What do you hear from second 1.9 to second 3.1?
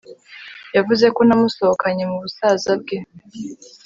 mubusaza bwe